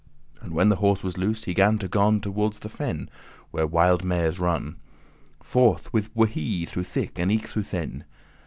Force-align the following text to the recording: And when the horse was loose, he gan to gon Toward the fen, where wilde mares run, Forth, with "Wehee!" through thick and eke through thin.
And 0.41 0.55
when 0.55 0.69
the 0.69 0.77
horse 0.77 1.03
was 1.03 1.19
loose, 1.19 1.43
he 1.43 1.53
gan 1.53 1.77
to 1.77 1.87
gon 1.87 2.21
Toward 2.21 2.53
the 2.53 2.69
fen, 2.69 3.07
where 3.51 3.67
wilde 3.67 4.03
mares 4.03 4.39
run, 4.39 4.77
Forth, 5.43 5.93
with 5.93 6.11
"Wehee!" 6.15 6.65
through 6.67 6.85
thick 6.85 7.19
and 7.19 7.31
eke 7.31 7.45
through 7.45 7.61
thin. 7.69 8.05